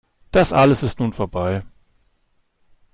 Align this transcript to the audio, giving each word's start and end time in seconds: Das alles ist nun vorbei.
Das 0.31 0.51
alles 0.51 0.81
ist 0.81 0.99
nun 0.99 1.13
vorbei. 1.13 1.63